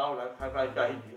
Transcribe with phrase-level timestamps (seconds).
[0.00, 1.12] 然后来拍拍下一集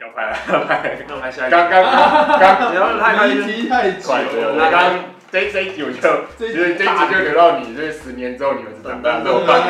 [0.00, 6.00] 要拍了，要拍，要拍下一刚刚刚，然后太离题太久了， 了，刚刚这这一集我就，
[6.36, 9.62] 其实这一集就留到你，这十年之后你们是长大之后看，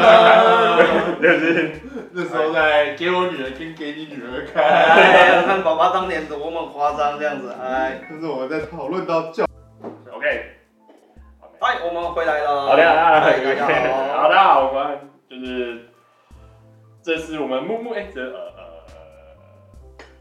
[1.20, 1.72] 就是
[2.12, 4.64] 那时候在给我女儿听，给你女儿看。
[4.64, 9.44] 哎，看爸爸当年多么夸张这样子，哎，就是我们在讨论到教，
[17.40, 18.52] 我们木木哎，这呃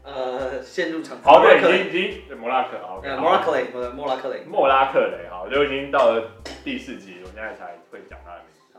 [0.04, 1.18] 呃呃，陷入场。
[1.22, 3.64] 好，对，已经已经莫拉克，好，莫拉克雷，
[3.94, 6.22] 莫拉克雷，莫拉克雷，好，就已经到了
[6.64, 8.58] 第四集，我现在才会讲他的名字。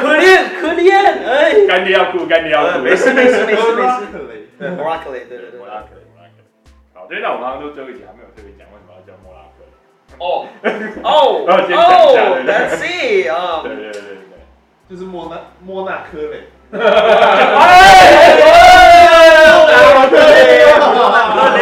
[0.00, 0.22] 可怜
[0.60, 0.90] 可怜，
[1.26, 4.06] 哎，干爹要哭，干爹要哭，没事没事没事没事。
[4.28, 6.42] 雷， 对，莫拉克雷，对对对，莫拉克雷，莫拉克雷。
[6.94, 9.60] 好，所以那我们刚刚都最后一集还没有特别讲为什么要叫莫拉克。
[10.18, 10.46] 哦
[11.02, 11.46] 哦哦
[12.46, 14.00] ，Let's see 啊，对对对，
[14.90, 16.48] 就是莫纳莫纳科雷。
[16.72, 16.88] 莫纳
[20.08, 21.60] 克雷，莫纳克雷，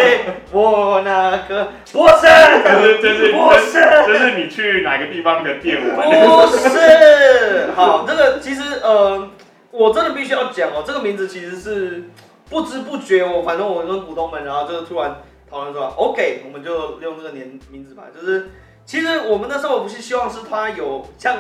[0.51, 1.11] 莫纳
[1.47, 2.27] 克，不是，
[2.65, 3.73] 就是就是不是，
[4.07, 6.09] 就是你去哪个地方的店玩？
[6.09, 9.29] 不是，好，这个其实呃，
[9.71, 12.05] 我真的必须要讲哦，这个名字其实是
[12.49, 15.17] 不知不觉，我反正我跟股东们，然后就是突然
[15.51, 18.51] 讨论说，OK，我们就用这个年名字吧，就是
[18.85, 21.37] 其实我们那时候不是希望是它有像，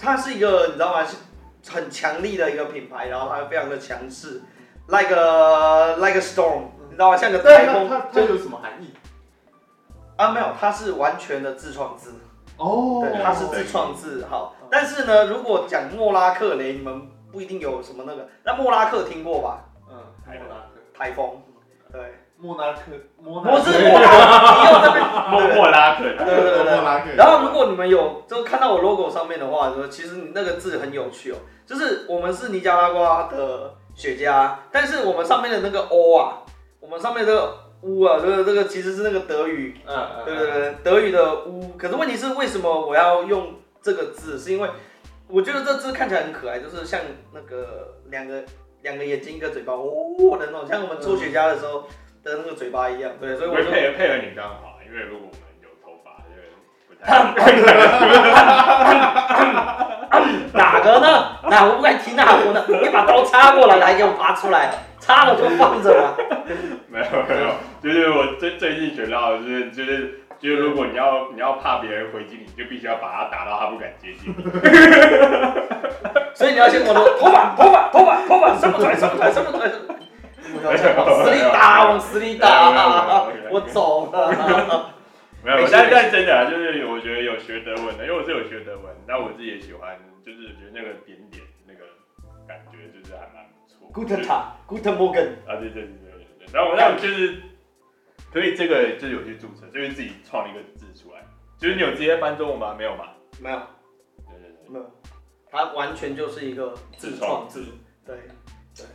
[0.00, 1.04] 它是一个你知道吗？
[1.04, 1.16] 是
[1.70, 4.40] 很强力的一个品牌，然后它非常的强势
[4.88, 7.16] ，like a like a storm，你知道吗？
[7.18, 7.86] 像个台风。
[7.86, 8.94] 它它有什么含义？
[10.16, 12.14] 啊，没有，它是完全的自创字。
[12.56, 14.26] 哦，对，它是自创字。
[14.30, 18.26] 好，但是呢，如果讲莫拉克雷，你们不一定有什么那个。
[18.42, 19.64] 那莫拉克听过吧？
[19.90, 20.98] 嗯，莫拉克。
[20.98, 21.42] 台风。
[21.92, 22.00] 对。
[22.40, 22.80] 莫拉克。
[23.22, 26.04] 莫不是莫拉，你又在那莫莫拉克。
[26.04, 26.74] 对对对对。
[26.76, 27.10] 莫拉克。
[27.16, 31.36] 然后，如果你们有就看到我 logo 上面的话，说其实你那个字很有趣哦，
[31.66, 36.42] 就是我们是尼加拉瓜的雪茄，但是我们上面的那个 O 啊，
[36.80, 37.54] 我们上面这个。
[37.82, 41.72] 乌啊，这个这个其实是那个德语，嗯对对对，德语的乌。
[41.78, 44.38] 可是问题是，为什么我要用这个字？
[44.38, 44.68] 是因为
[45.26, 47.00] 我觉得这字看起来很可爱，就是像
[47.32, 48.44] 那个两个
[48.82, 51.84] 两个眼睛一个嘴巴，哦的那种，像我们抽雪茄的时候
[52.22, 53.12] 的那个嘴巴一样。
[53.20, 56.34] 对，所以我就配合配合你刚好，因为如果我们有头发，就
[56.88, 57.06] 不太。
[60.52, 61.38] 哪个呢？
[61.48, 62.64] 哪我不敢提哪个呢？
[62.82, 66.16] 你把刀插过来，来给我拔出来，插了就放着了。
[66.90, 74.42] 没有没有，就是我最最近学到的就是就是就是如果你要你要怕别人回击你，就必须要把他打到他不敢接近你。
[76.34, 79.70] 所以你要先我的头发头发头发头发伸不出来伸不出来伸不出来，
[80.58, 80.76] 往
[81.20, 84.94] 死里打往死里打，我走了。
[85.42, 91.80] 没有，但但真的啊，就是我觉得有学德文的，因为我是有学德文，那我自己也喜欢，就是觉得那个点点那个
[92.46, 93.88] 感觉就是还蛮不错。
[93.90, 95.30] Guten Tag，Guten Morgen。
[95.48, 97.40] 啊对对对对对，然后那我就是，
[98.32, 101.24] 所以这个就是有去注册，就是自己创一个字出来，
[101.58, 102.74] 就是你有直接翻中文吗？
[102.76, 103.04] 没有吗？
[103.40, 103.58] 没有。
[104.28, 104.68] 对对对。
[104.68, 104.90] 没有。
[105.50, 107.64] 它完全就是一个自创字。
[108.04, 108.14] 对
[108.76, 108.86] 对。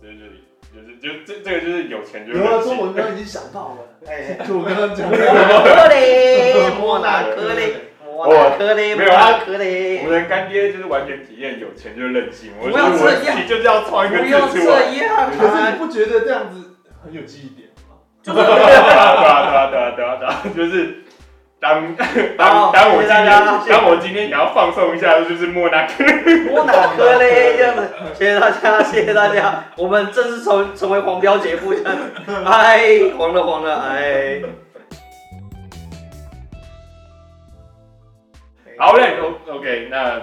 [0.00, 0.44] 就是这里。
[0.74, 3.78] 就是就这这个就是有钱就有了中文刚刚已经想到了，
[4.10, 14.58] 哎，就我刚刚讲的莫克雷，莫纳克雷，莫纳克雷，没有啊，我们的干爹就是完全体验有钱就是任性，我要这样，你就是要创一个不要这
[14.98, 17.94] 样，可是你不觉得这样子很有记忆点吗？
[18.24, 21.03] 对啊对啊对啊对啊对啊，就是。
[21.64, 21.96] 当
[22.36, 26.04] 当当我今天当我今天也要放松一下，就是莫纳克
[26.50, 32.02] 莫纳克嘞，这样子，谢谢大家，谢谢大家，我们正式成成为黄标节目这样子，
[32.44, 34.42] 哎，黄了黄了，哎。
[38.76, 39.16] 好嘞
[39.48, 40.20] ，OK，那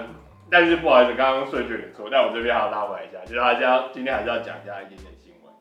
[0.48, 5.52] 但是不好意思，刚刚顺序有错，但我这边还要拉回来一下，就是还是要今天还是要讲一下一点点新闻。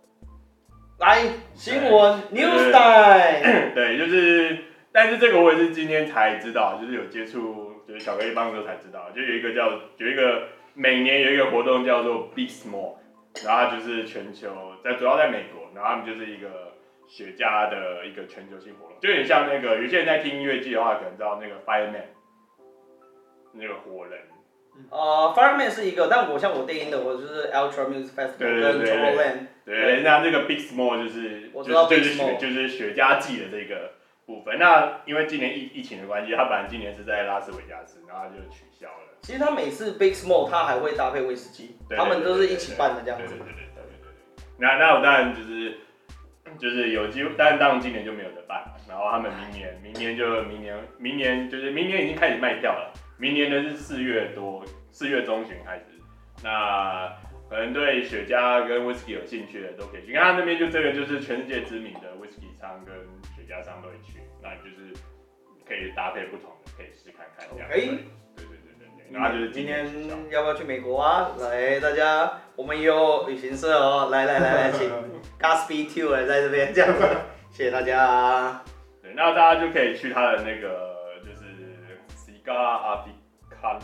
[0.99, 1.23] 来，
[1.55, 4.65] 新闻 News Time，对，就是。
[4.93, 12.95] 但是这个我也是今天才知道，就是有接触，就是巧克力棒的时候才知道，就有一个叫有一个每年有一个活动叫做 Big Smoke，
[13.45, 14.49] 然后它就是全球
[14.83, 16.73] 在主要在美国，然后他们就是一个
[17.07, 22.11] 雪茄的一个全球性活动，就有点像那个有些人在听音乐剧的话，可能知道那个 Fireman，
[23.53, 24.19] 那个火人。
[24.89, 29.47] 呃、uh,，Fireman 是一个，但我像我电音的，我就是 Ultra Music Festival 跟 Tomorrowland。
[29.65, 33.93] 对，那这个 Big Smoke 就是我知道就是就是雪就是雪茄季的这个。
[34.31, 39.17] 部分那因为今年疫疫情的关系，他本来今年是在拉斯维加斯，然后他就取消了。
[39.21, 43.27] 其实他每次 Big Smoke 他还会搭配威士忌，他们都是一起办的这样子。
[43.27, 44.45] 对对对对对对对。
[44.57, 45.77] 那那我当然就是
[46.57, 48.63] 就是有机会，但当然今年就没有得办。
[48.87, 52.93] 然后他们明年明年就明年明年就是明年已经开始卖票了。
[53.17, 55.85] 明年的是四月多四月中旬开始。
[56.43, 57.15] 那
[57.51, 62.95] 可能对雪茄跟 whisky 有兴趣的都可以去，因为他那边就这个就是全世界知名的 whisky 商跟
[63.35, 64.93] 雪茄商都会去，那你就是
[65.67, 67.67] 可以搭配不同的，可以试看看这样。
[67.67, 67.75] OK。
[68.37, 68.87] 对对对。
[69.09, 69.85] 那就是今天
[70.29, 71.31] 要不要去美国啊？
[71.39, 74.89] 来，大家，我们有旅行社哦，来来来来，请
[75.37, 77.05] Gatsby Tour 在这边这样子，
[77.51, 78.63] 谢谢大家。
[79.01, 81.43] 对，那大家就可以去他的那个就是
[82.15, 83.03] Cigar
[83.59, 83.81] Aficionado，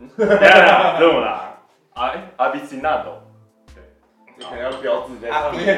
[0.00, 1.53] 嗯， 对啊，
[1.94, 3.22] 这么啦，哎，Aficionado，
[3.74, 3.82] 对，
[4.36, 5.64] 你可能要标志在上面。
[5.64, 5.76] 对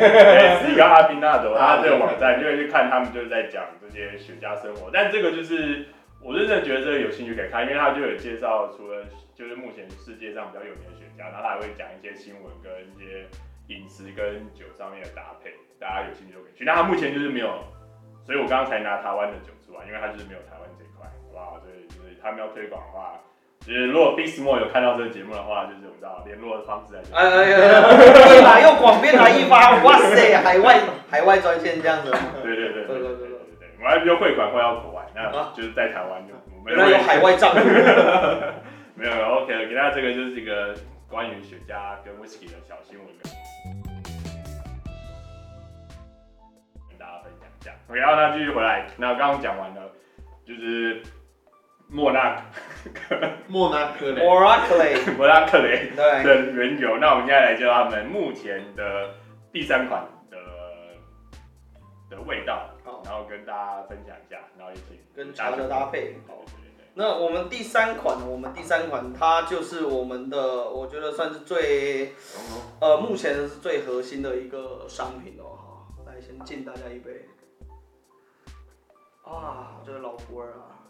[0.65, 5.87] ，Cigar Aficionado，他这个网站就会去看他们就是在讲这些雪茄生活，但这个就是
[6.23, 9.05] 我真的觉得这个有兴趣可以看，因为他就有介绍除了
[9.35, 13.27] 就是目前世界上比较有名的雪茄，然后他还会讲一些新闻跟一些
[13.69, 16.65] 饮食跟酒上面的搭配，大家有兴趣就可以去。
[16.65, 17.61] 那他目前就是没有。
[18.25, 21.61] 所以我刚刚才拿台湾的酒出来，因为他就是没有台湾这一块，好不好？
[21.61, 23.23] 所以就是他们要推广的话，
[23.67, 27.03] 就是如果 Big Small 有看到这个节目的话，就是我知道联络的方式来。
[27.13, 27.83] 哎哎呀，
[28.39, 30.79] 一来又广编来一发，哇 塞，海外
[31.11, 32.13] 海外专线这样子。
[32.43, 33.29] 对对对对对对对
[33.59, 36.35] 对，我还比如汇款会要国外，那就是在台湾就。
[36.67, 37.59] 原来有海外账户。
[38.95, 40.75] 没有，OK，给大家这个就是一个
[41.09, 43.07] 关于雪茄跟 Whisky 的小新闻。
[47.89, 49.83] OK，然后那继续回来，那刚刚讲完了，
[50.45, 51.03] 就是
[51.89, 52.43] 莫纳
[52.93, 53.17] 克，
[53.47, 56.99] 莫纳克雷，莫纳克雷，莫纳克雷的原油。
[56.99, 59.15] 那我们现在来教他们目前的
[59.53, 60.37] 第三款的
[62.11, 66.17] 的味道，好，然后跟大家分享一下，然后一起跟茶的搭配。
[66.27, 66.87] 好，对对对。
[66.95, 72.15] 那我们第三款，我们第三款它就是我们的，我觉得算是最，
[72.81, 75.55] 呃，目前是最核心的一个商品哦。
[75.57, 77.27] 好，来先敬大家一杯。
[79.23, 80.83] 啊，这个老普洱啊！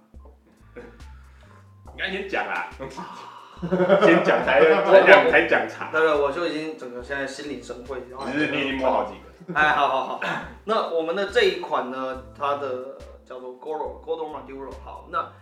[1.94, 2.68] 你刚先讲啊，
[4.04, 5.90] 先讲才讲才讲茶。
[5.90, 8.02] 对对，我就已经整个现在心领神会。
[8.32, 9.58] 其实你已经摸好几个。
[9.58, 10.20] 哎，好好好。
[10.64, 14.70] 那我们的这一款呢，它的叫做 Goro Goro Maduro。
[14.84, 15.32] 好，那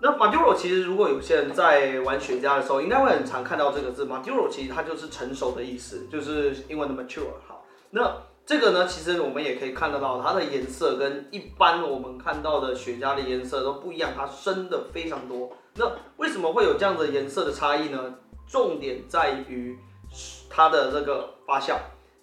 [0.00, 4.06] 那 Maduro 其实如果有些人在玩雪茄的时候，应该会很常看到这个字。
[4.06, 7.22] Maduro 其实它就是成熟的意思，就是英文的 mature。
[7.46, 8.10] 好，那。
[8.46, 15.50] 这个呢，其实我们也可以看得到，它的颜色跟一般我们看到的雪茄的颜色都不一样，它深的非常多。
[15.74, 18.14] 那为什么会有这样的颜色的差异呢？
[18.46, 19.76] 重点在于
[20.48, 21.74] 它的这个发酵。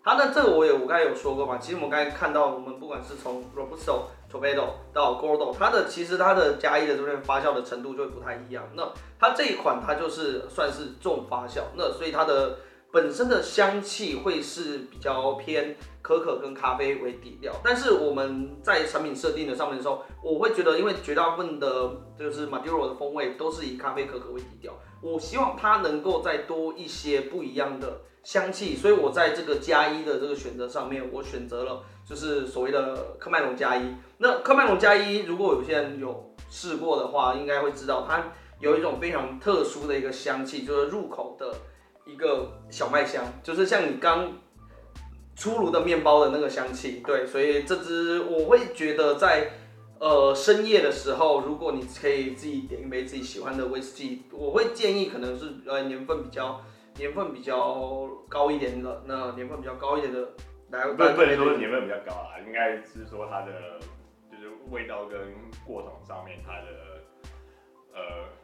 [0.02, 8.64] 它的这个我也我刚才有说过嘛，其实我们刚才看到，我们不管是从 Robusto、Torpedo 到 Gordo，它的其实它的加一的这边发酵的程度就会不太一样。
[8.76, 8.90] 那
[9.20, 12.60] 它这一款它就是算是重发酵，那所以它的。
[12.94, 33.92] 本身的香气会是比较偏可可跟咖啡为底调，但是我们在产品设定的上面的时候，我会觉得，因为绝大部分的就是 Maduro 的风味都是以咖啡可可为底调，我希望它能够再多一些不一样的香气，所以我在这个加一的这个选择上面，我选择了就是所谓的科麦隆加一。
[34.20, 41.52] 那科麦隆加一，如果有些人有试过的话，应该会知道它有一种非常特殊的一个香气，就是入口的。
[42.06, 44.32] 一个小麦香，就是像你刚
[45.36, 49.52] 出炉的面包的那个香气，对，所以这支我会觉得在
[50.00, 56.62] 呃深夜的时候，如果你可以自己点一杯自己喜欢的威士忌，我会建议可能是呃年份比较
[56.98, 60.20] 年份比较高一点的，那年份比较高一点的
[60.72, 63.80] 来，不不能说年份比较高啊，应该是说它的
[64.30, 65.20] 就是味道跟
[65.66, 66.68] 过程上面它的
[67.96, 68.43] 呃。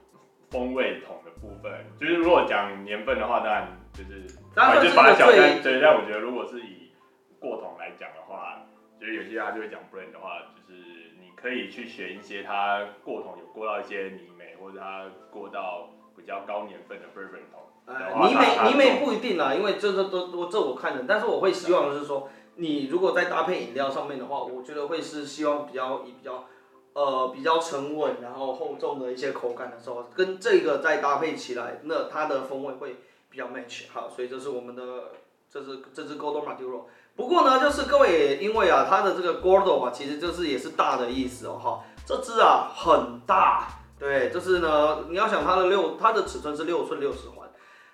[0.50, 4.26] 风味桶的部分，就是如果讲年份的话，当然就是
[4.56, 6.92] 当然就发酵，但对，但我觉得如果是以
[7.40, 8.66] 过桶来讲的话，
[9.00, 10.82] 就是有些他就会讲 brand 的话，就是
[11.20, 17.62] 你可以去选一些它过桶有过到一些泥煤，或者它过到比较高年份的 bourbon 桶。
[17.86, 26.46] 呃，泥煤泥煤不一定啦，因为这这都我这我看的，但是我会希望就是说，你如果在搭配饮料上面的话，我觉得会是希望比较以比较。
[26.94, 32.98] 呃，比较沉稳，然后厚重的一些口感的时候，跟这个再搭配起来，那它的风味会
[33.30, 33.84] 比较 match。
[33.94, 34.84] 好，所以这是我们的，
[35.50, 36.86] 这是这支 Gordo Maduro。
[37.16, 43.68] 不过呢，就是各位，因为啊，它的这个 Gordo 啊，其实就是也是大的意思哦，哈，这支啊很大，
[44.00, 47.48] 对，就是呢，你要想它的六，它的尺寸是六寸六十环，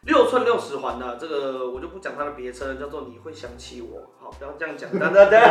[0.04, 5.42] 六寸六十环呢，这个我就不讲它的别称，叫做你会想起我，好，不要这样讲，等等等。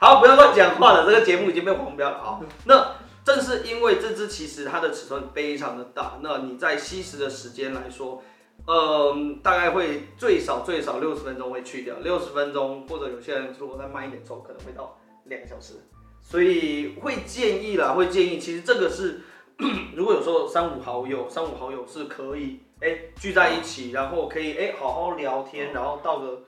[0.00, 2.18] 好，不要乱讲话了，这个节目已经被黄标了。
[2.18, 2.92] 好，那
[3.24, 8.22] 正是因为这只其实它的尺寸非常的大，那你在吸食的时间来说，
[8.68, 15.74] 嗯，大概会最少最少六十分钟会去掉，六十分钟或者有些人如果再慢一点抽，可能会到两个小时，
[16.22, 19.20] 所以会建议啦，会建议，其实这个是
[19.96, 26.40] 如果有时候三五好友，三五好友是可以哎、欸、聚在一起，然后可以哎、欸、好好聊天，然后到个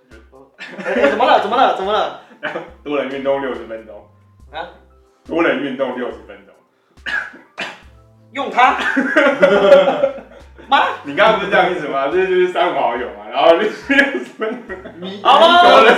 [0.79, 1.43] 哎、 欸、怎么了？
[1.43, 1.77] 怎么了？
[1.77, 2.23] 怎么了？
[2.85, 4.09] 多人运动六十分钟。
[4.53, 4.67] 啊，
[5.27, 6.55] 多人运动六十分钟，
[8.33, 8.77] 用它。
[10.69, 12.09] 妈，你刚刚不是这样意思吗？
[12.13, 14.77] 这就是三五好友嘛，然后六十分钟，
[15.23, 15.91] 好了好了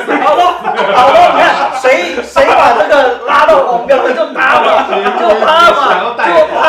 [0.94, 6.62] 好了，你看谁谁把这个拉到黄标的就拉了，就他嘛，就他，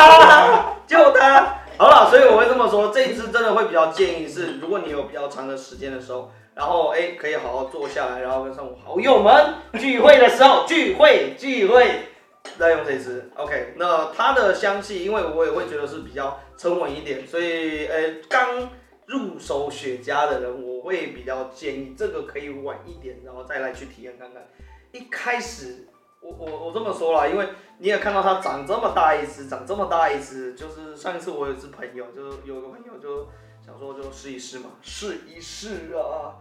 [0.86, 1.46] 就他。
[1.78, 12.10] 好了，所以我会这么说，这一支真的会比较建议是，如果你有比较长的时间的时候，然后哎、可以好好坐下来，然后跟上我好友们聚会的时候聚会聚会。
[12.58, 13.72] 再用这支，OK。
[13.76, 18.68] 那它的香气，因为我也会觉得是比较沉稳一点，所以呃，刚
[19.06, 24.46] 入手雪茄的人，我会比较建议这个可以晚一点，然后再来去体验看看。
[24.92, 25.88] 一开始，
[26.20, 33.26] 我我我这么说啦，因为你也看到它长这么大一支，长这么大一支，就是上一次我有一次朋友，就有个朋友就
[33.64, 36.36] 想说就试一试嘛，试一试啊，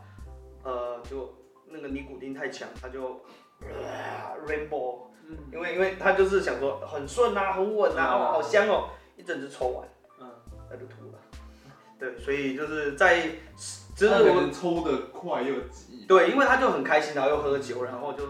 [0.63, 1.34] 呃，就
[1.68, 3.22] 那个尼古丁太强，他就、
[3.62, 5.08] 呃、Rainbow。
[5.53, 9.88] 因为因为他就是想说很顺啊，很稳啊，哦，好香哦，一整支抽完，
[10.20, 10.30] 嗯，
[10.70, 11.20] 那就吐了。
[11.98, 13.30] 对，所以就是在，
[13.96, 16.06] 就是我抽的快又急。
[16.06, 18.25] 对，因为他就很开心，然后又喝酒，然后就，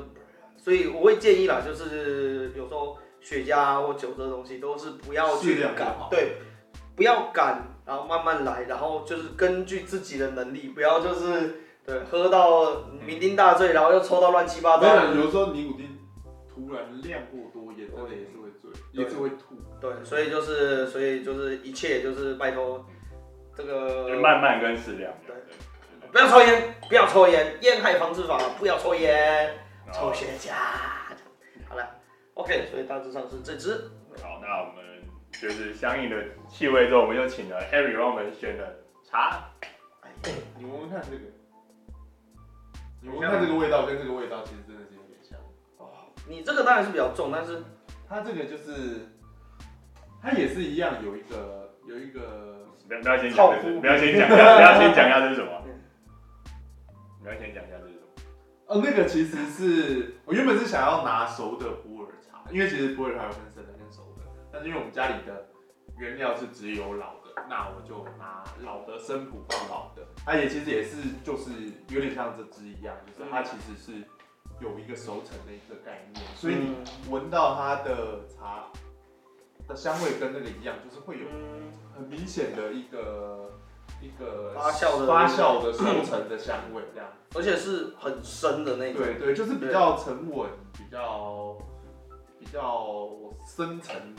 [0.55, 6.37] 所以我会建议啦，就是有时候雪茄或酒这东西都是不要去赶，对，
[6.95, 12.65] 不要赶，然后慢慢来，然后就是根据自己的能力，不要就是对喝到
[13.05, 14.81] 酩酊大醉，然后又抽到乱七八糟。
[14.81, 15.89] 没有，有时候尼古丁。
[16.55, 19.55] 突然量过多，也真的也是会醉，也是会吐。
[19.81, 22.85] 对，所以就是，所以就是一切就是拜托
[23.57, 25.11] 这个慢慢跟适量。
[25.25, 25.35] 对，
[26.11, 29.51] 不要抽烟，不要抽烟，烟害防治法，不要抽烟，
[29.91, 30.51] 抽雪茄。
[31.67, 31.89] 好了
[32.35, 33.89] ，OK，所以大致上是这支。
[34.21, 34.92] 好，那我们
[35.41, 39.49] 就是相应的气味之后，我们就请了 Harry 帮我们选的茶。
[40.01, 40.09] 哎，
[40.57, 41.17] 你闻闻看这个，
[43.01, 45.37] 你闻闻看这个味道跟这个味道，其实真的是有点像。
[45.77, 45.89] 哦。
[46.27, 47.61] 你这个当然是比较重，但是
[48.07, 49.09] 它这个就是，
[50.21, 53.47] 它也是一样有一个有一个，不要不要先讲，
[53.81, 55.61] 不要先讲，不要先讲一下这是什么，
[57.21, 58.07] 不要先讲一下这是什么。
[58.67, 63.73] 哦，那个其实是我原本是想要拿熟的普洱茶，因为其实普洱茶有分生的，
[64.53, 65.49] 但是因为我们家里的
[65.97, 71.49] 原料是只有老的，那我就拿老的生普放老的，它也其实也是就是
[71.89, 74.03] 有点像这支一样，就是它其实是。
[74.61, 76.77] 有一个熟成的一个概念，所以你
[77.09, 78.67] 闻到它的茶
[79.67, 81.25] 的香味跟那个一样，就是会有
[81.93, 83.51] 很明显的一个
[83.99, 89.03] 一个发酵的发酵的熟成的香味，这样，而且是很深的那种。
[89.03, 91.57] 对对，就是比较沉稳、比较
[92.39, 93.09] 比较
[93.45, 94.15] 深沉、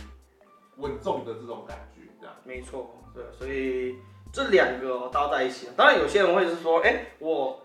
[0.77, 2.35] 稳重的这种感觉，这样。
[2.45, 3.97] 没错，对，所以
[4.33, 7.61] 这两个搭在一起，当然有些人会是说，哎、我。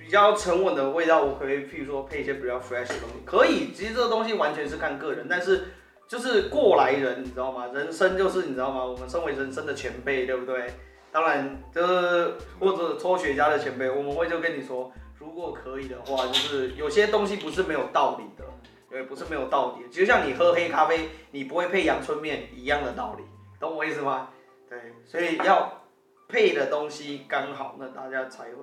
[0.00, 3.72] 比较沉稳的味道，我可以譬如说配一些比较 fresh 的东西，可以。
[3.74, 5.64] 其实这个东西完全是看个人，但是
[6.06, 7.66] 就是过来人，你知道吗？
[7.74, 8.82] 人生就是你知道吗？
[8.82, 10.72] 我们身为人生的前辈，对不对？
[11.12, 18.47] 当然就是或者抽雪茄的前辈，我们会就跟你说，如果可以的话，就是有些东西不是没有道理的，
[18.90, 19.88] 对，不是没有道理的。
[19.88, 23.24] 就像你喝黑咖啡，你不会配阳春面一样的道理，
[23.60, 24.30] 懂我意思吗？
[24.68, 25.84] 对，所以要
[26.28, 28.56] 配的东西刚好，那大家才会。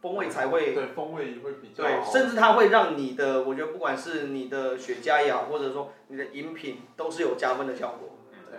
[0.00, 8.18] 风味才会对，风味会比较对，甚至它会让你的，我觉得不管是你的雪茄也好，或者说你的饮品，都是有加分的效果。
[8.50, 8.58] 对。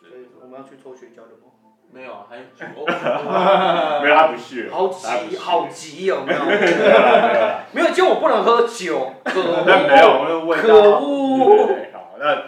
[0.00, 1.52] 所以我们要去抽雪茄的吗？
[1.92, 2.66] 没有啊，还有酒。
[4.02, 4.68] 没有，他不去。
[4.70, 6.40] 好急，好急，有没有？
[7.72, 9.14] 没有，就我不能喝酒。
[9.24, 11.66] 那没有，我们可恶。
[11.92, 12.42] 好，那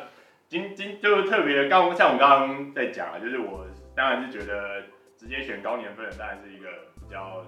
[0.48, 4.82] 今今就是特别的，刚像我们刚刚在讲，就是我当然是觉得。
[5.20, 6.66] 直接选高年份的当然是一个
[6.98, 7.44] 比较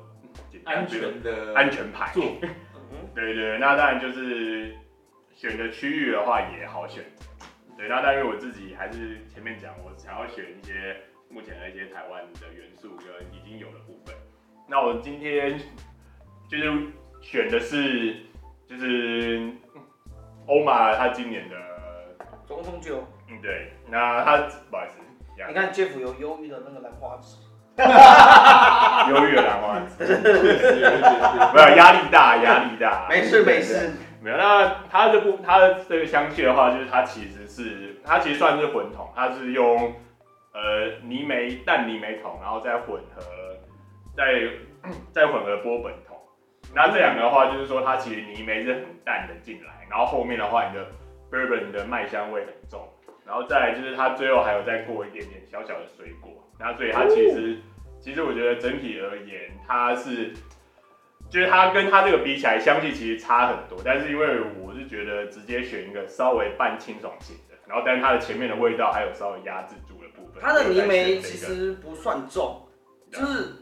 [0.66, 2.12] 安全的安全牌。
[3.14, 4.76] 对对对，那当然就是
[5.34, 7.02] 选的区域的话也好选。
[7.78, 10.96] 对，那但是我自己还是前面讲，我想要选一些
[11.32, 14.14] 目前的一些台湾的元素跟已经有的部分。
[14.68, 15.58] 那我今天
[16.48, 16.70] 就是
[17.20, 18.16] 选的是
[18.68, 19.50] 就是
[20.46, 21.56] 欧玛他今年的
[22.46, 23.02] 总统酒。
[23.30, 24.36] 嗯，对，那他
[24.70, 25.00] 不好意思，
[25.48, 27.36] 你看 Jeff 有忧郁的那个兰花指。
[29.08, 29.80] 忧郁的兰花，
[31.54, 33.06] 没有压力大，压力大。
[33.08, 34.36] 没事没事，没有。
[34.36, 39.94] 那它这部它的这个香气的话，就是它其实是它其实算是混桶，它是用
[40.52, 43.22] 呃泥煤淡泥煤桶，然后再混合
[44.16, 44.48] 再
[45.12, 46.16] 再混合波本桶。
[46.74, 50.86] 那这两个的话，就是说它其实泥煤是很淡的进来，然后后面的话你的
[51.30, 52.88] bourbon 的麦香味很重。
[53.24, 57.56] 然后再来就是它最后还有再过一点点小小的水果，那所以它其实、哦、
[58.00, 60.32] 其实我觉得整体而言，它是
[61.30, 63.78] 就是它跟它这个比起来，香气其实差很多。
[63.84, 69.91] 但是因为我是觉得直接选一个稍微半清爽型的，然后但是它的前面的味道还有稍微压制住。
[70.42, 72.60] 它的泥煤其实不算重，
[73.10, 73.54] 就是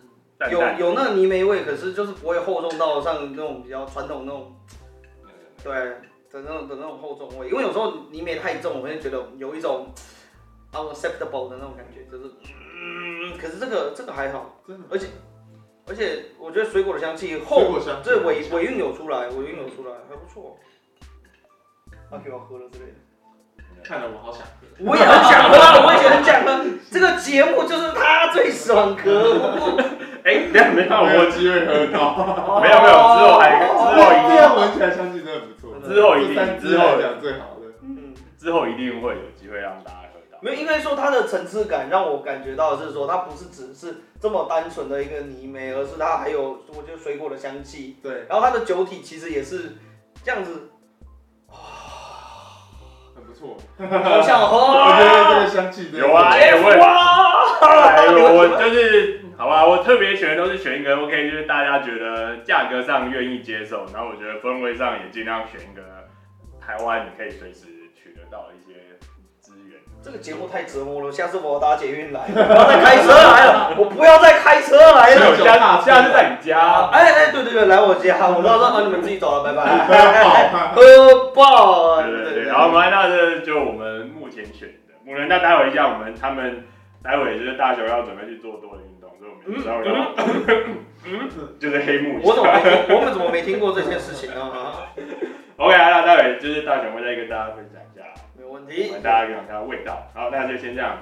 [0.50, 4.56] 有有那个泥煤味，可是就是不会厚重到像那种比较传统那种，
[5.62, 5.94] 对。
[6.32, 9.92] 的那种的那种厚重味，因为有时候泥煤太重，我会觉得有一种
[10.70, 15.08] unacceptable 的那种感觉，就是嗯，可是这个这个还好，真的，而且
[15.88, 20.56] 而且我觉得水果的香气后，这尾尾韵有出来，尾韵有出来，还不错。
[22.12, 26.64] 阿 Q 要喝了之类的，看了我好想喝，我也很想喝，我也很想喝。
[27.30, 29.76] 这个节目就是他最爽喝。
[30.24, 35.80] 哎，没有没有，我有机会喝到，没有没有，之后还之后一定要闻起来香气真的不错。
[35.88, 40.38] 之后一定，之后讲最好的，嗯，之后一定会有机会让大家喝到。
[40.42, 47.96] 没有，应该说它的层次感让我感觉到的是说，它不是只是这么单纯的一个泥煤，而是它还有我觉得水果的香气。
[48.02, 49.76] 对，然后它的酒体其实也是
[50.22, 50.68] 这样子，
[53.30, 53.56] 不错。
[53.78, 59.20] 好想喝，我觉得这个香气有啊，有哇，有我就是。
[59.38, 65.80] 好吧，我特别选的都是选一个 OK，就是大家觉得价格上愿意接受，然后我觉得风味上也尽量选一个
[66.60, 68.79] 台湾你可以随时取得到一些。
[70.02, 75.36] 这个节目太折磨了，下次我要搭捷运来，不要再开车来了，我不要再开车来了。
[75.36, 80.72] 下下次在你家，哎哎，对对对，来我家，我到时候你们自己走了，拜拜。
[80.74, 82.00] 喝爆！
[82.02, 86.64] 对对对，然后马那这就我们目前选的，我们那待会一下，我们他们
[87.02, 88.82] 待会就是大雄要准备去做多的。
[89.46, 90.76] 嗯嗯
[91.06, 91.28] 嗯，
[91.58, 92.20] 就是黑幕。
[92.22, 94.52] 我怎么没我们怎么没听过这件事情呢？
[95.56, 97.79] OK，那待会就是大雄会再跟大家分享
[98.50, 98.90] 有问题。
[99.00, 100.08] 大家分享一下味道。
[100.12, 100.98] 好，那就先这样。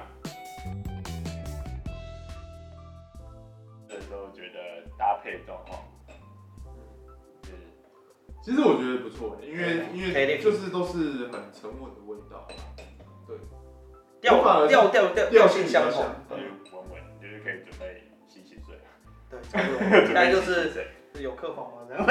[3.87, 5.79] 这时候觉得搭配状况，
[8.43, 12.47] 其实我觉得不错，因为因为就是都是很沉稳的味道，
[13.27, 13.35] 对，
[14.21, 16.39] 调调调调调性相同，稳
[16.91, 18.05] 稳，就是可以准备。
[19.29, 20.71] 对，差不多， 应该就是
[21.19, 21.81] 有客房吗？
[21.87, 22.03] 这样，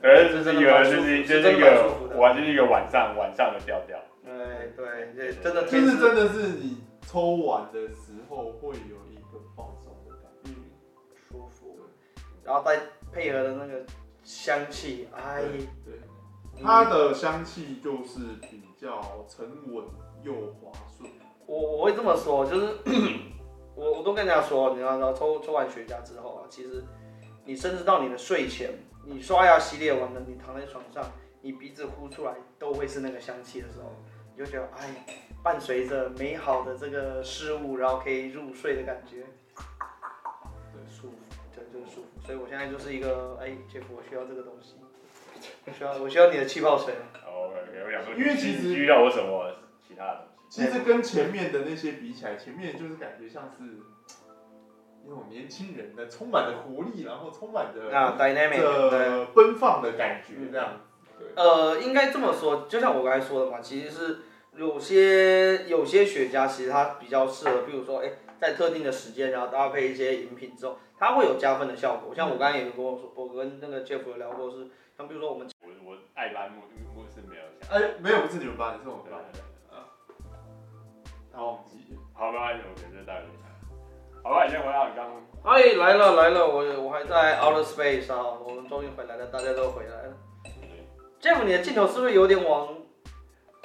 [0.00, 3.98] 呃，这是一个，就是就是一个，完就是一个晚上晚上的调调。
[4.24, 10.50] 对对，这真的就是真的是你抽完的时候会有一个放松的感觉，
[11.28, 11.76] 舒服。
[12.44, 12.80] 然后再
[13.12, 13.82] 配合的那个
[14.22, 15.42] 香气，哎，
[15.84, 15.94] 对，
[16.62, 19.84] 它的香气就是比较沉稳
[20.22, 21.10] 又滑顺。
[21.46, 22.68] 我我会这么说，就是。
[23.78, 26.82] 我我都跟人家说，你知道，抽抽完雪茄之后啊，其实
[27.44, 28.70] 你甚至到你的睡前，
[29.04, 33.94] 你刷牙洗脸完了，你躺在床上，你鼻子呼出来都会是那个香气的时候，
[34.34, 35.06] 你就觉得哎，
[35.42, 39.16] 伴随着美好的这个事物，然后可以入睡的感觉，
[40.72, 41.14] 对，舒服，
[41.54, 42.08] 对，就是舒服。
[42.24, 44.74] 所以我现在就是一个哎，Jeff，我需要这个东西，
[45.64, 46.94] 我需要我需要你的气泡水。
[47.24, 47.50] 哦，
[47.86, 49.54] 我想说，因为其实需要我什么
[49.86, 50.28] 其他的东西。
[50.50, 53.80] 其实跟前面的那些比起来，前面就是感觉像是
[55.08, 60.82] 那种年轻人的充满着活力，然后充满着啊 dynamic 的奔放的感觉，这样。
[61.18, 61.28] 对。
[61.34, 64.18] 呃，应该这么说，就像我刚才说的嘛，其实是
[64.54, 72.14] 有些有些雪茄，其实它比较适合，比如说，哎，在特定的时间，然后搭配一些饮品之后，它会有加分的效果。
[72.14, 76.62] 像我刚才也跟我说，我跟那个 Jeff 有聊过，是像比如说我们，我我爱班木
[76.94, 79.18] 木是没有，哎，没有，不是你们班，你是我们班。
[81.32, 81.64] 好，
[82.12, 83.22] 好，没关系，我觉大概
[84.22, 85.54] 好了，你先回到你刚刚。
[85.54, 90.12] 哎，来了来了，我我还在 outer space 啊，我们终于回来了，大家都回来了。
[91.20, 92.68] Jeff，你的镜头是不是有点往？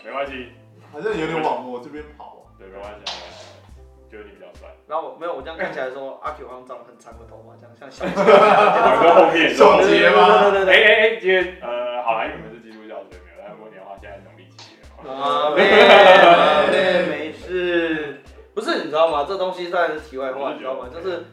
[0.03, 0.49] 没关系，
[0.91, 2.45] 好像有点往我这边跑。
[2.57, 3.45] 对，没关系，没关系，
[4.09, 4.69] 觉得你比较帅。
[4.87, 8.11] 然后没有，我这样看起来说，阿 Q 好像长得很长的头发，这样像小杰。
[8.15, 8.23] 有
[9.03, 10.49] 个后面小杰吗？
[10.51, 10.73] 对对对。
[10.73, 13.43] 哎哎哎，今天呃，好来，你们是基督教，对没有？
[13.45, 14.81] 但过年的话，现在农历七月。
[15.09, 15.51] 啊。
[18.73, 19.25] 是，你知道吗？
[19.27, 20.89] 这东西算是题外话，你知道吗？
[20.93, 21.23] 就是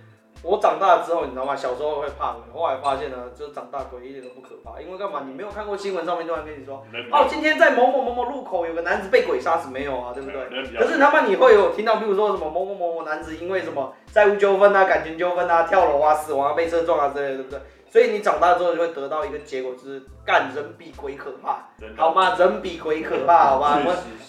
[0.42, 1.55] 我长大之后，你知道吗？
[1.55, 5.22] 小时候会怕鬼，后来发现呢，就是长大鬼一点都不可怕，因为干嘛？
[5.26, 10.12] 你没有看过新闻上面突然跟你说，哦，今天在某某某某路口有个男子被鬼杀死，没有啊？
[10.14, 10.40] 对不对？
[10.79, 17.61] 可是他妈你会有听到，比如说什么某某某某男子因为什么债务纠纷啊、感情纠纷啊、跳楼啊、死亡啊、被车撞啊之类的，对不对？
[17.90, 22.37] 所以你长大之后就会得到一个结果，就是干人比鬼可怕，好吗？
[22.38, 23.79] 人比鬼可怕，好吗？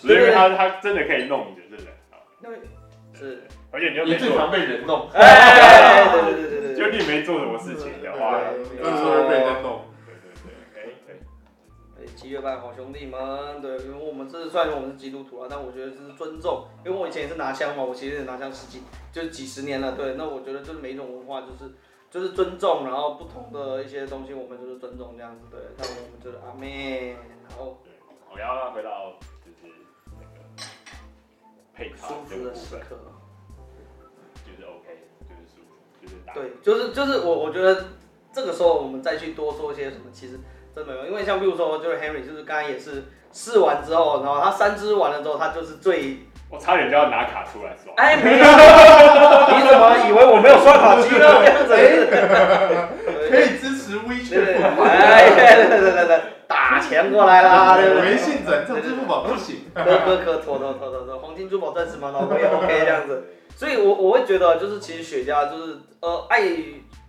[0.02, 1.92] 因为他他真的可以弄你的，真的。
[2.42, 2.60] 对，
[3.22, 9.82] 是，而且你又你最常被人弄，哎，对对对对对，就你没做什么事情的话，就是会被人弄。
[10.08, 10.90] 对对对，哎
[12.02, 18.82] 哎，七月半好兄弟们，对，因为我们这虽然我们是基督徒啊，但我觉得这是尊重，因为我以前也是拿香嘛，我其实也拿香十几，
[19.12, 21.72] 就是几十年了，对，那我觉得就是每一种文化就是
[22.10, 27.16] 就是尊重，然后不同的一些东西我们就是尊重这样子，对，那我们就是阿妹，
[27.48, 27.78] 然后
[28.34, 29.31] 我要回到就是那个
[31.82, 32.96] 配套舒服的时刻，
[34.46, 37.86] 就是 OK，就是舒服，就是打对，就是就是我我觉得
[38.32, 40.40] 这个时候我们再去多说些什么，其实。
[40.74, 47.92] 真没有，因为像比如说，就是 Henry，就是刚才也是试完之后，然后他三支完了之后，他就是最，我差点就要拿卡出来刷。
[47.98, 48.46] 哎，没有，
[49.52, 51.44] 你怎么以为我没有刷卡机呢？
[51.44, 51.76] 这样子，
[53.30, 56.41] 可以支持 WeChat，哎，对对对对对，打
[56.82, 58.12] 钱过来啦， 对不对？
[58.12, 63.24] 微信转账、支付宝都行，可可可，妥妥妥妥妥，黄金珠宝钻石嘛，老贵 OK 这样子。
[63.56, 66.42] 所以我我会觉得，就是其实雪茄就是呃爱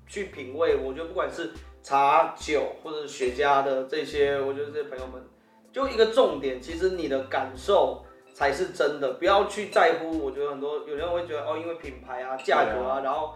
[0.06, 1.50] 去品味，我觉得不管是。
[1.85, 5.20] 茶酒或者雪茄的这些，我觉得这些朋友们，
[5.72, 10.16] 就一个重点，其实你的感受才是真的，不要去在乎。
[10.24, 13.35] 我觉得很多有人会觉得哦，因为品牌啊、价格啊，然后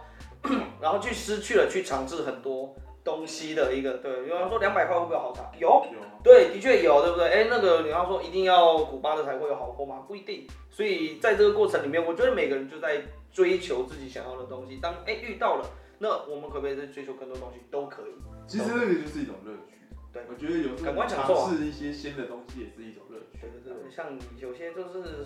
[0.79, 2.73] 然后去失去了去尝试很多
[3.07, 4.27] 东西的一个对。
[4.27, 5.49] 有人说两百块会不会有好茶？
[5.57, 7.29] 有，有对，的确有，对不对？
[7.29, 10.03] 哎，那个你要说一定要古巴的才会有好货吗？
[10.05, 10.45] 不一定。
[10.69, 14.77] 所以在这个过程里面，我觉得每个人就在追求自己想要的东西。
[14.81, 15.65] 当哎遇到了，
[15.99, 17.61] 那我们可不可以再追求更多东西？
[17.71, 18.11] 都可以。
[18.45, 19.77] 其实那个就是一种乐趣，
[20.11, 23.39] 对，我觉得有时候尝试一些新的东西也是一种乐趣。
[23.39, 24.05] 对对对，像
[24.37, 25.23] 有些就是，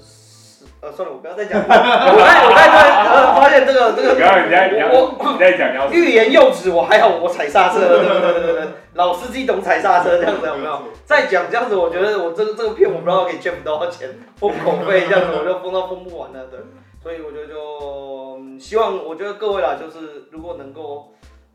[0.82, 1.60] 呃，算了，我不要再讲。
[1.62, 10.84] 我在我在这发现这个这个，不要你在我你在讲，欲言又止，我还好，我踩刹车，对对对对对，老司机懂踩刹车这样子有没有？
[11.06, 16.60] 再讲这样子，我觉得我这个这个片我不知道可以赚多少钱，封口费这样子我就封到封不完了，对。
[17.02, 21.14] 所以我觉得就希望，我觉得各位啦，就是如果能够。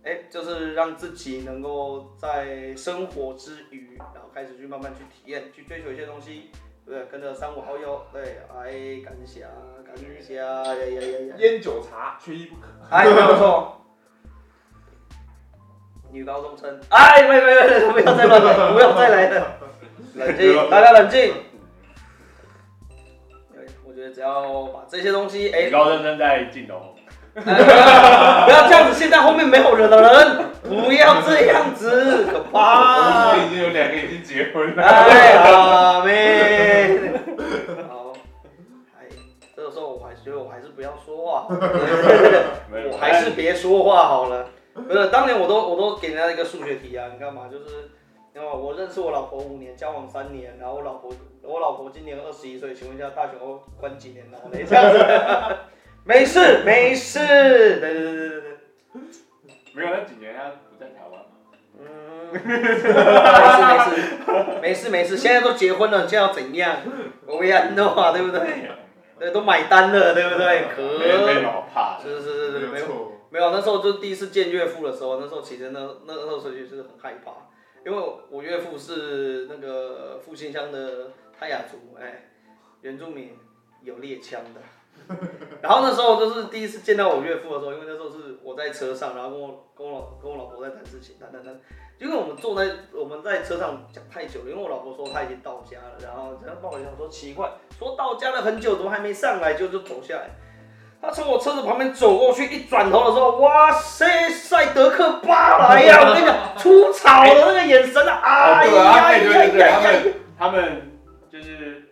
[0.09, 6.49] 哎，就是让自己能够在生活之余，然后开始去慢慢去体验，去追求一些东西，
[6.91, 7.05] 对？
[7.07, 9.47] 跟着三五好友，对，哎，感谢，
[9.85, 11.35] 感谢，呀呀呀呀！
[11.39, 12.69] 烟酒茶缺一不可。
[12.91, 13.81] 哎，没有错。
[16.13, 19.59] 女高中生， 哎，没没没，不要再乱了， 不要再来了，
[20.15, 21.35] 冷静，大家冷静。
[23.53, 26.96] 对，我觉得只要把这些东西，哎，女高中生在镜头。
[27.45, 33.33] 不要这样子，现在后面没有人的人，不要这样子，可怕。
[33.33, 34.83] 我们已经有两个已经结婚了。
[34.83, 37.13] 哎，呀妹。
[37.89, 38.15] 好，
[38.99, 39.05] 哎，
[39.55, 41.47] 这个时候我还觉得我还是不要说话，
[42.91, 44.47] 我还是别说话好了。
[44.73, 47.49] 不是，当年我都我都给人家一个数学题啊，你干嘛？
[47.51, 47.91] 就是，
[48.41, 54.39] 我认识我老婆五年，交往三年，然后我老婆我老婆今年二十一岁，请问一下大学我关几年了？
[54.53, 55.05] 这样子。
[56.07, 58.43] 没事没事，对对对对对，
[59.75, 61.21] 没有那几年他不在台湾
[61.81, 62.89] 嗯，没事
[63.67, 66.77] 没事，没事没事，现在都结婚了，现在要怎样？
[67.27, 68.71] 我也弄啊，对不对？
[69.19, 70.67] 对，都买单了，对不对？
[70.77, 70.99] 可。
[71.01, 71.09] 没
[71.43, 73.13] 有怕，是是是是，没有。
[73.29, 77.33] 没有，那时候就第一次见岳父的时候，那时候其实那那那时候就是很害怕，
[77.85, 77.99] 因为
[78.31, 82.29] 我岳父是那个复兴乡的泰雅族，哎，
[82.83, 83.37] 原住民
[83.83, 84.61] 有猎枪的。
[85.63, 91.55] 然后那时候就是第一次见到我岳父的时候，因为那时候是我在车上，然后跟我跟我老跟我老婆在谈事情，谈谈谈，
[91.99, 100.31] 因为我们坐在我们在车上讲太久了，因为我老婆说她已经到家了，然后然后帮我讲说奇怪，说到家了很久，怎么还没上来就就走下来，
[101.01, 106.01] 他从我车子旁边走过去，一转头的时候，哇塞，塞德克巴莱呀！
[106.01, 110.03] 我跟你讲，出草的那个眼神啊，哎呀呀呀呀！
[110.39, 110.99] 他们
[111.31, 111.91] 就是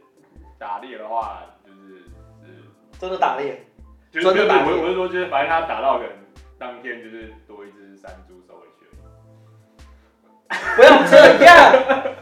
[0.59, 1.43] 打猎的话。
[3.05, 3.62] 真的打猎，
[4.11, 4.73] 就是真的打猎。
[4.73, 6.12] 我我是说，就是反正他打到可能
[6.59, 8.87] 当天就是多一只山猪收回去。
[10.75, 11.71] 不要这样，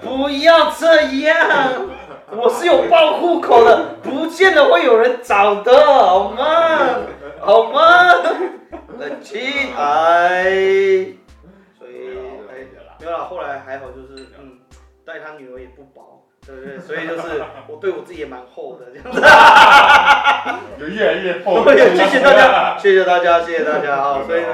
[0.00, 1.88] 不要这样，
[2.32, 6.44] 我是有报户口的，不见得会有人找的，好吗？
[7.40, 8.12] 好吗？
[8.98, 9.40] 冷静，
[9.76, 10.42] 哎，
[11.78, 12.18] 所以
[12.50, 12.66] 哎，
[12.98, 13.26] 没有了。
[13.26, 14.58] 后来还好，就是嗯，
[15.04, 16.21] 带他女儿也不薄。
[16.46, 16.78] 对不对？
[16.78, 19.20] 所以就是我对我自己也蛮厚的这样子，
[20.80, 21.64] 有越来越厚。
[21.64, 24.22] 谢谢大家，谢谢大家，谢谢大家啊！
[24.26, 24.48] 所以呢，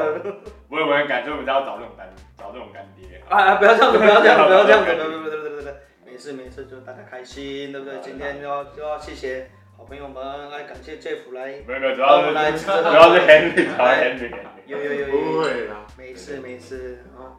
[0.68, 3.22] 我有没有感觉我们要找这种干，找这种干爹？
[3.28, 5.74] 哎哎，不要这样子，不要这样子，不要这样子，对对对对对对，
[6.04, 7.98] 没事没事，就大家开心，对不对？
[8.02, 14.30] 今天就要就要谢谢好朋友们，来感谢 Jeff 来，没有没有，主要是主要是 Henry，主要是 Henry，
[14.66, 17.32] 有有有有，不会啦，没事没事啊。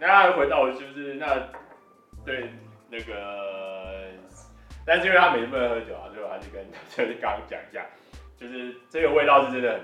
[0.00, 1.26] 那回到就是那
[2.24, 2.50] 对
[2.94, 4.08] 那个。
[4.86, 7.86] 但是因为他每次不能喝酒啊，所以我还是跟 就是刚刚讲一下，
[8.36, 9.82] 就是这个味道是真的很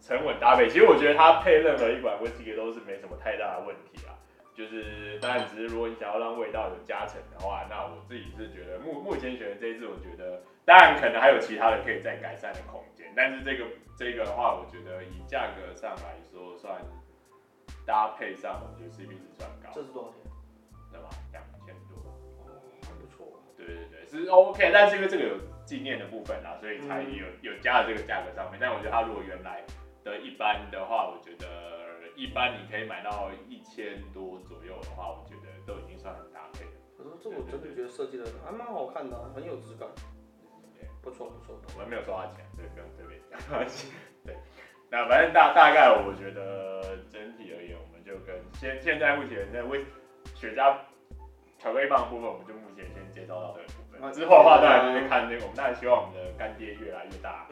[0.00, 0.68] 沉稳搭配。
[0.68, 4.14] 其实我觉得它配任何一款威士忌都是没什么太大的问题啊。
[4.54, 13.64] 就是当然只是如果你想要让味道有加成的话，那我自己是觉得目目前选的这一支，我觉得当然可能还有其他的可以再改善的空间，但是这个
[13.98, 16.80] 这个的话，我觉得以价格上来说，算
[17.84, 19.70] 搭配上，我觉得 CP 值算高。
[19.74, 20.18] 这是多少钱？
[20.92, 21.08] 对吧？
[21.32, 21.42] 两。
[24.12, 28.60] 对对对，是 OK，但是因为这个有纪念的部分啦，所以才有有加了这个价格上面。
[28.60, 29.64] 但我觉得它如果原来
[30.04, 31.48] 的一般的话，我觉得
[32.14, 36.70] 一般你可以买到一千多左右的话，我觉得都已经算很搭配了。
[36.98, 39.88] 可是这我真的觉得设计的还蛮好看的，很有质感。
[40.78, 41.58] 对，不错不错。
[41.74, 43.40] 我们没有收他钱，所以不用特别讲。
[44.24, 44.36] 对，
[44.90, 49.84] 那反正大大概我觉得整体而言，我们就跟现现在目前在为
[50.34, 50.76] 雪茄
[51.58, 53.81] 巧克力棒的部分，我们就目前先介绍到这个部分。
[54.10, 57.46] 之后的话，当然就是看那个，我们当然希望我们的干爹越来越大，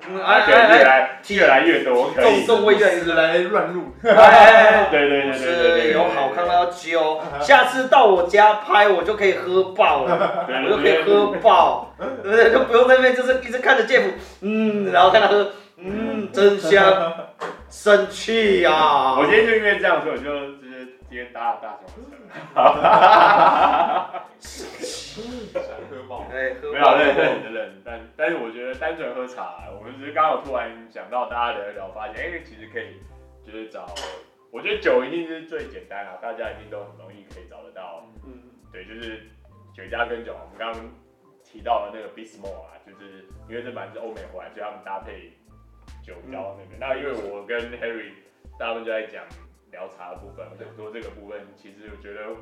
[0.47, 3.95] 可以越来越来越多，可以重重越来乱入。
[4.03, 12.51] 对对对对是有好看的要揪，下次到我家拍，我就可以喝爆了， 我就可以喝爆，对不对？
[12.51, 14.03] 就不用那边就是一直看着 Jeff，
[14.41, 17.13] 嗯，然后看他喝，嗯，真香，
[17.71, 19.15] 生气呀！
[19.17, 20.70] 我今天就因为这样，所以我就就是
[21.11, 22.17] 今天搭了大熊车。
[22.55, 24.25] 哈哈哈哈
[25.91, 33.03] 喝爆，哎，喝没有认认认认，但但是我觉得单纯喝茶，我们只是刚好突然想到大家聊一聊，发现哎、欸，其实可以
[33.45, 33.93] 就是找，
[34.53, 38.07] 我觉得酒一定是最简单啊，大家一定都很容易可以找得到。
[38.25, 38.39] 嗯，
[38.73, 39.27] 对，就是
[39.75, 40.81] 酒家跟酒，我们刚刚
[41.43, 45.33] 提到的那个 Beast Mode 啊，就是因为这版是欧美回来，所以他们搭配
[46.07, 46.79] 酒标那边。
[46.79, 48.13] 嗯、那因为我跟 Harry
[48.57, 49.25] 大部分就在讲。
[49.71, 52.35] 聊茶的部分，很多这个部分，其实我觉得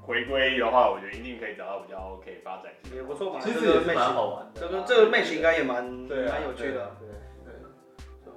[0.00, 2.96] 回归的话，我觉得一定可以找到比较可以发展性。
[2.96, 4.60] 也不错嘛，其实也是蛮好玩的。
[4.60, 6.96] 这个这个 match 应该也蛮蛮有趣的。
[6.98, 7.12] 对对。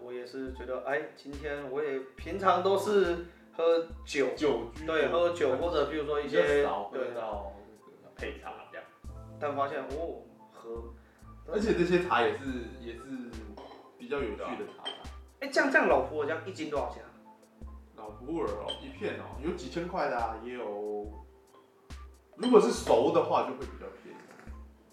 [0.03, 6.91] 我也是觉得，哎，今天我也平常都是喝酒，酒对，喝酒或者比如说一些对到
[8.17, 8.85] 配茶这样。
[9.39, 10.93] 但发现哦，喝，
[11.47, 12.43] 而且这些茶也是
[12.81, 13.01] 也是
[13.97, 14.83] 比较有趣的茶。
[15.39, 17.01] 哎，这样这样老婆这样一斤多少钱？
[18.01, 21.05] 老普洱哦，一片哦，有几千块的啊，也有。
[22.35, 24.17] 如果是熟的话，就会比较便宜。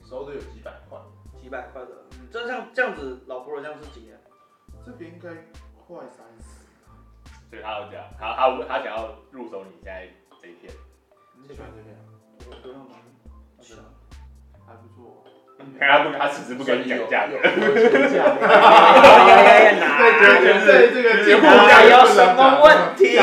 [0.04, 0.98] 熟的有几百块，
[1.40, 2.04] 几百块的。
[2.12, 4.20] 嗯，这像这样子，老普洱这样是几年？
[4.84, 5.30] 这边应该
[5.86, 6.68] 快三十。
[7.48, 10.06] 所以他要讲，他他他想要入手你现在
[10.42, 10.70] 这一片。
[11.40, 11.96] 你喜欢这片？
[12.50, 12.96] 我都要买。
[13.62, 13.86] 是啊，
[14.66, 15.24] 还不错。
[15.24, 15.32] 看
[15.80, 17.36] 他不，他迟迟不跟你讲价格。
[17.42, 17.68] 对对
[20.64, 23.16] 对，这个节目有什么问题？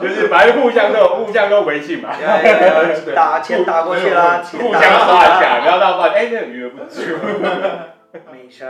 [0.00, 2.10] 就是反正互相都互相都微信嘛。
[3.14, 7.02] 打钱打过去啦，互相刷一下，不要到发现哎，那个余额不足。
[8.32, 8.64] 没事。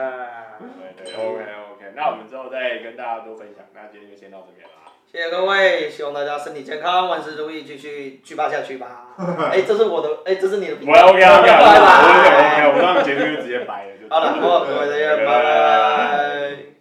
[0.97, 1.41] 对对，OK
[1.73, 3.65] OK，那我们之后再跟大家多分享。
[3.75, 4.84] 那今天就先到这边了。
[5.15, 9.15] 谢谢各位，希望大家身体健康，万事如意，继续去吧下去吧。
[9.53, 10.75] 哎，这是我的，哎，这是你的。
[10.85, 13.91] 我 OK OK 啊，我 OK，我们节目就直接掰了。
[14.11, 16.74] 好了，各位再见，拜拜。